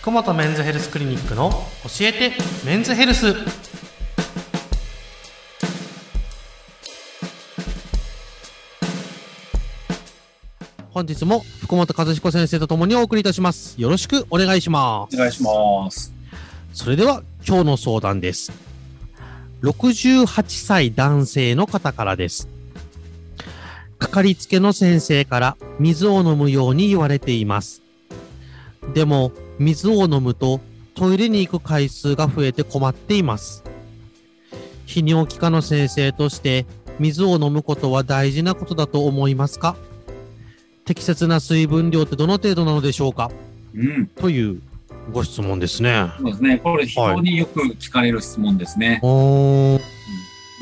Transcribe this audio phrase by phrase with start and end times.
[0.00, 2.32] 福本メンズヘルスクリニックの教えて
[2.64, 3.34] メンズヘルス
[10.90, 16.12] 本日も福本和彦先生とともにお送りいたしますよろしくお願いしますお願いします。
[16.72, 18.52] それでは今日の相談です。
[19.62, 22.48] 68歳男性の方からです。
[23.98, 27.82] かかりつけの先生から水を飲むように言われています。
[28.94, 30.60] でも水を飲むと
[30.94, 33.64] トイレに行く回数が増えて困っています。
[34.86, 36.66] 泌尿器科の先生として
[36.98, 39.76] 水を飲むことは大事なことだと思いますか？
[40.84, 43.30] 適切な水分量ってどの程度なのでしょうか？
[43.74, 44.06] うん。
[44.06, 44.62] という
[45.12, 46.10] ご質問ですね。
[46.18, 46.58] そうですね。
[46.58, 49.00] これ非常によく聞かれる質問ですね。
[49.02, 49.80] おー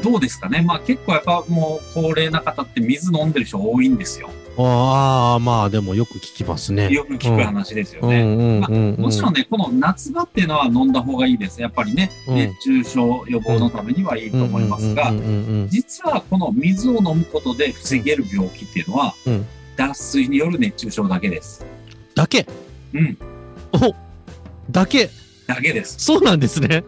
[0.02, 0.60] どうですかね？
[0.60, 4.30] まあ結構やっぱもう高齢な方って水飲んでる人多いんですよ。
[4.58, 6.88] ああ、まあでもよく聞きますね。
[6.90, 8.96] よく聞く話ですようんね。
[8.98, 11.60] もちろんね、この夏場っていうのは飲んだ方がいいです。
[11.60, 15.12] やっぱりね、うん熱中症予防のためにはいいと思いますが
[15.68, 21.64] 実はこの水を飲むことで防げる病気っていうのはうん、脱水による熱中症だけです。
[22.14, 22.46] だけ？
[22.94, 23.18] うん。
[23.72, 23.94] お
[24.70, 25.10] だけ？
[25.46, 25.96] だけです。
[25.98, 26.84] そうなんですね。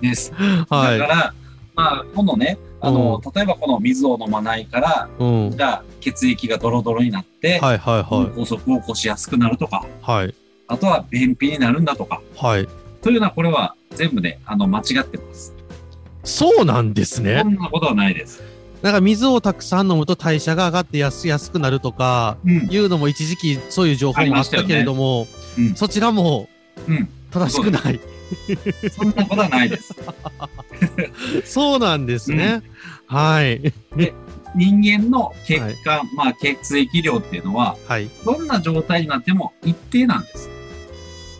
[0.00, 0.32] です。
[0.70, 0.98] はい。
[0.98, 1.34] だから、
[1.74, 5.50] まあ、このね、あの、例えばこの水を飲まないから、うん。
[5.56, 10.10] じゃあ血液がドロドロになって、はいはい脳は梗塞を起こしやすくなるとか、い。
[10.10, 10.34] はい。
[10.66, 12.68] あとは便秘になるんだとか、はい。
[13.02, 15.54] というのはこれは全部ね、あの、間違ってます。
[16.24, 17.48] そうなんですねそ。
[17.48, 18.42] んなことはないです。
[18.82, 22.68] なんか水をたくさん飲むと代謝が上がってやす安くなるとか、うん。
[22.70, 25.26] いうのも一時期そういう情報もあったけれども、
[25.58, 25.74] うん。
[25.74, 26.48] そちらも
[26.88, 27.08] うん。
[27.30, 28.00] 正しくない。
[28.90, 29.94] そんなことはないです。
[31.44, 32.62] そうなんですね。
[33.06, 33.72] はい。
[34.54, 38.08] 人間の血管、まあ血液量っていうのは、はい。
[38.24, 40.50] どんな状態になっても一定なんです。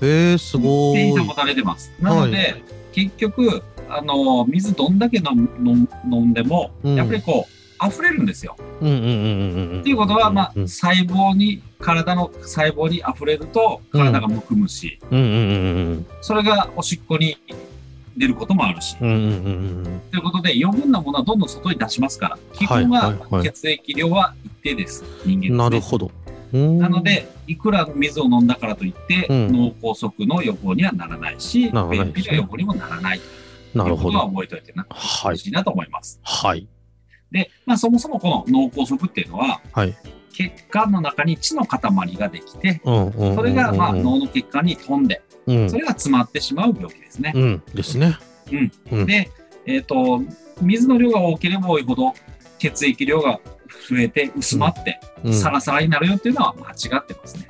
[0.03, 1.09] えー、すごい。
[1.11, 1.93] 一定に保たれてます。
[2.01, 5.89] なので、結局、あの、水どんだけ飲
[6.25, 8.57] んでも、うんやっぱりこう、溢れるんですよ。
[8.81, 9.81] うんうんうんうんうん。
[9.81, 17.37] っていうことは、まあ、うん細胞に、体の細胞に溢れると、体がむくむし、うんうんうんうんそれがおしっこに
[18.17, 18.97] 出ることもあるし。
[18.97, 25.05] ということで、余分なものはどんどん外に出しますから、基本は血液量は一定です。
[25.25, 25.59] 人間です、ね。
[25.59, 26.11] なるほど。
[26.53, 33.21] ななの、で、いくら水を飲んだからといって、うん脳梗塞の予防にはならないし、便秘の予防にもならない
[33.75, 34.31] なるほということはど。
[34.31, 35.35] 覚えておいてな、はい。
[35.35, 36.21] ほしいなと思います。
[36.23, 36.67] はい。
[37.31, 39.95] で、まあそもそもこの脳梗塞っていうのは、はい。
[40.33, 41.81] 血管の中に血の塊
[42.17, 42.81] ができて。
[42.85, 45.23] それがまあ脳の血管に飛んで、
[45.57, 45.77] うんそ。
[45.77, 47.33] れが詰まってしまう病気ですね。
[47.35, 47.63] うん。
[47.75, 48.19] ですね。
[48.91, 49.31] うんで、
[49.67, 50.23] えっ、と、
[50.61, 52.15] 水の量が多ければ多いほど、
[52.59, 53.41] 血液量が
[53.89, 55.35] 増えて薄まって、うん。
[55.35, 57.49] サラサラになるよっていうのは間違ってますね。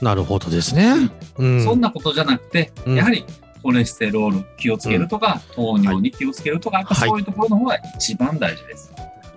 [0.00, 1.10] なるほどですね。
[1.36, 1.64] うん。
[1.64, 3.24] そんなことじゃなくて、うんやはり
[3.62, 8.92] コレステロール気をつけるとか、糖尿に気をつけるとか、やっぱそういうところの方が一番大事です。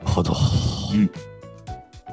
[0.06, 0.34] ほど。
[0.94, 1.12] うん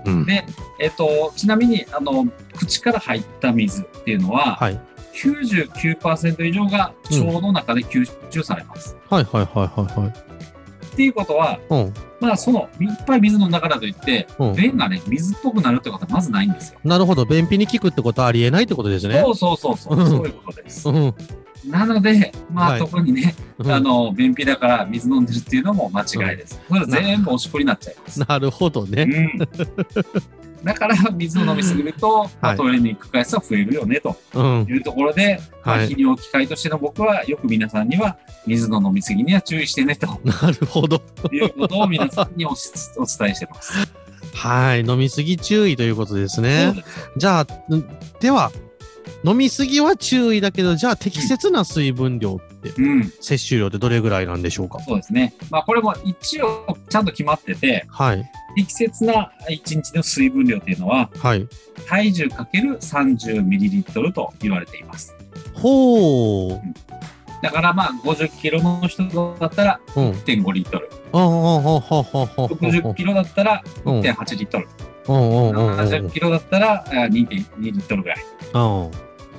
[0.07, 0.25] うん。
[0.25, 0.45] で、
[0.81, 2.27] えっ、と、ちなみに、あの、
[2.57, 4.81] 口から入った水っていうのは、はい。
[5.15, 8.97] 99%以上が腸の中で吸収されます。
[9.09, 10.31] はいはいはいはいはい。
[10.91, 11.95] っていうことは、うん。
[12.21, 16.81] まあ、その、いっぱい水飲んだといって、うん便がね、水っぽくなるってことはまずないんですよ。
[16.85, 17.25] なるほど。
[17.25, 19.31] 便秘に効くってことはありえないってことですねそ。
[19.31, 20.89] うそうそうそう、うんそういうことです。
[20.89, 21.15] うん。
[21.67, 26.61] なので、まあ、はい特にね、うんあの、便秘だから水飲んでるっていうのも間違いです。
[26.69, 28.21] それ全部おしっこになっちゃいます。
[28.21, 29.03] なるほどね。
[29.03, 29.49] うん。
[30.65, 34.67] だから、水を飲みすぎると、トイレに行く回数は増えるよね、とうん。
[34.69, 41.03] いうところで、まあはい泌尿器科医としての僕は、よく皆さんには、水の飲みすぎには注意してね、と なるほど。
[41.33, 43.73] いうことを皆さんにおし お伝えしてます。
[44.35, 44.81] はい。
[44.81, 46.85] 飲みすぎ注意ということですね
[47.17, 47.85] じゃあ、ん
[48.21, 48.51] では、
[49.25, 54.79] 飲みすぎは注意だけど、じゃあ適切な水分量って、うん、摂取量ってどれぐらいなんでしょうか？
[54.81, 55.35] そうですね。
[55.51, 58.31] まあ、これも一応、ちゃんと決まってて、はい。
[58.57, 61.49] 適切な1日の水分量っていうのは、はい。
[61.87, 65.15] 体重かける 30ml と言われています。
[65.55, 66.61] ほう。
[67.43, 69.05] だからまあ50キロの人
[69.41, 70.11] だったらうん。
[70.11, 70.91] 1.5リットル。
[71.13, 74.69] ああ、ああ、ああ、ああ、60キロだったらうん1.8リットル。
[75.09, 75.79] うんうんうんうん。
[75.79, 77.29] 70キロだったらあ2.2
[77.59, 78.19] リットルぐらい。
[78.55, 78.91] うん。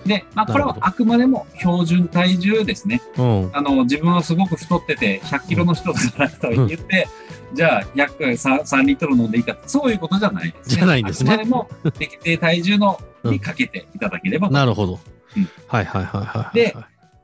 [0.06, 3.02] で、まあこれはあくまでも標準体重ですね。
[3.18, 3.50] うん。
[3.54, 7.08] あの、自分はすごく太ってて100キロの人だからと言って、
[7.54, 10.76] じゃあ約 3, 3リットル飲んでいいかってそういうことじゃないですね。
[10.76, 15.00] じゃないんですねあくまでも適正体重のうんにかけていただければと なるほど
[15.38, 15.50] うん。
[15.68, 16.56] はいはいはいはい。
[16.56, 16.76] で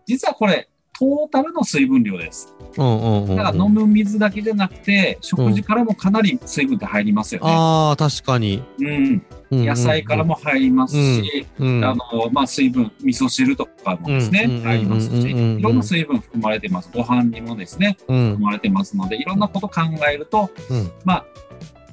[0.06, 2.56] 実はこれ、トータルの水分量です。
[2.77, 3.35] うんうんうんうん。
[3.35, 7.51] だから飲む水だけじゃなくて、食事からもかなり水分って入りますよね。
[7.53, 8.63] ああ、確かに。
[8.79, 9.21] うん。
[9.51, 16.89] うん野菜からも入りますし、うん、あの、まあ、水分、味噌汁とかもですね、うん入りますし、うんうんうんうんいろんな水分含まれてます。
[16.94, 21.25] ご飯にもですね、うん含まれてますので、いろんなこと考えると、うんまあ、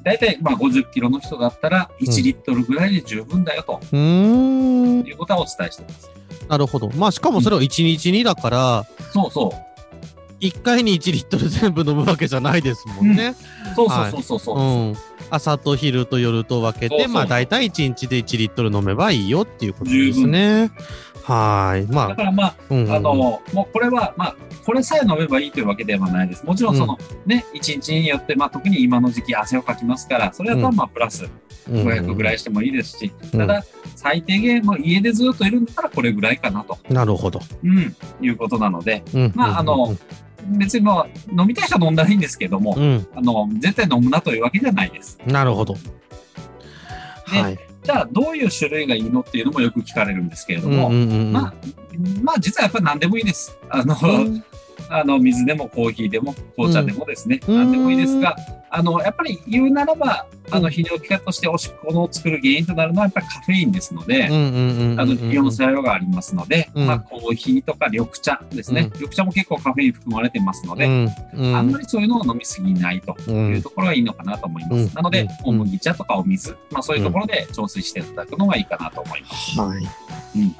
[0.03, 6.11] 大体、まあ、50キロの人だったら、1リットルぐらいで十分だよ、とうーんいうことはお伝えしてます。
[6.49, 6.91] なるほど。
[6.91, 9.74] まあ、しかもそれを1日にだから、そうそう。
[10.41, 13.35] 1回に1リットル全部飲むわけじゃないですもんね。
[13.75, 14.59] そうそうそうそうそう。
[14.59, 14.97] うん。
[15.31, 20.71] 朝と昼と夜と分けて、そうそうまあ、大体1日で1リットル飲めばいいよっていうことですね。
[21.25, 21.87] はーい。
[21.89, 26.45] まあ、だからまあ、うんうんあの、もうこれは、まあ、これさえ飲めばいいというわけではないです。
[26.45, 31.29] もちろんその、ね、1日によって、まあ、特に今の時期汗をかきますから、それだとまあ、プラス
[31.71, 33.65] 500ぐらいしてもいいですし、うんただ、
[34.05, 37.41] 最低限、もう家でずっといるんだったらこれぐらいかなと、なるほど。
[37.65, 39.97] うん、いうことなので、うんまあ、あの、
[40.59, 45.19] 別にまあ、飲みたい人は飲んだらいいんですけども、うん、あの、絶対飲むなというわけじゃないです。
[45.27, 45.75] なるほど。
[47.33, 47.59] ではい。
[47.83, 51.55] じゃあ、どういう種類がいいのっていうのもよく聞かれるんですけれどうんも、うんうんまあ、
[52.23, 53.57] まあ、実はやっぱり何でもいいです。
[53.71, 54.45] あの、うん
[54.91, 58.37] あの、水でもコーヒーでも紅茶でもですね、うん何でもいいですが、
[58.71, 66.87] あの、やっぱり言うならば、あの、うん泌尿器科としておしっこの作る原因となるのはやっぱりカフェインですので、うんうんうんうんあの、イオン作用がありますので、うん。
[66.87, 68.83] まあ、コーヒーとか緑茶ですね。
[68.83, 68.93] うん。
[68.95, 71.11] 緑茶も結構カフェイン含まれてますので、うん。
[71.35, 71.57] うん。
[71.57, 74.75] あんまりそういうのを飲みすぎないとういうんところがいいのかなと思います。
[74.75, 74.91] うん。
[74.95, 75.29] なので、うん。
[75.45, 79.61] 小麦茶とかお水、まあそういうところで調整していただくのがいいかなと思います。
[79.61, 79.83] はい。
[80.37, 80.57] うん。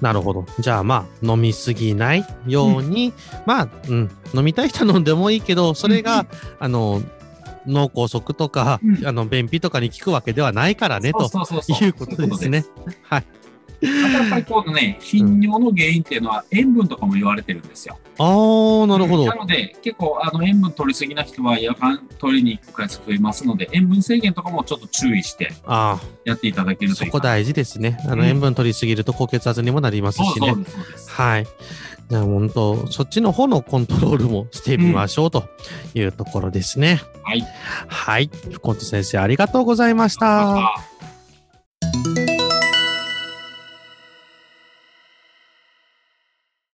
[0.00, 0.46] なるほど。
[0.58, 3.12] じゃあまあ、飲みすぎないように、
[3.46, 6.26] まあ、うん、飲みたい人は飲んでもいいけど、それが、うん。
[6.58, 7.02] あの、
[7.66, 12.64] 脳梗塞とか、うんあの、便秘とかに効くわけではないからね、ということですね。
[13.02, 13.24] はい。
[13.80, 17.98] やっぱりこのね、頻尿の原因っていうのは塩分とかも言われてるんですよ。
[18.18, 19.34] あー、なるほどな。
[19.34, 27.10] ので、結構あの塩分取りすぎな人は夜間取りに行く回数増えますので、塩分制限とかもちょっと注意してあやっていただけあ、るといい。
[27.10, 27.98] そこ大事ですね。
[28.04, 30.64] あの、うん塩分取りすぎると高血圧にもなりますしねそうそう。
[30.64, 31.10] です、そうです。
[31.10, 31.46] はい。
[32.10, 35.44] じゃあ本当、そっちの方のコントロールもしてみましょうと
[35.94, 37.00] いうところですね。
[37.22, 37.46] はい。
[37.86, 38.30] はい。
[38.52, 40.58] 福本先生、ありがとうございました。
[40.58, 40.74] あ